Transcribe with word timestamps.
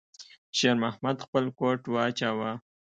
شېرمحمد 0.57 1.17
خپل 1.25 1.45
کوټ 1.59 1.81
واچاوه. 1.93 2.51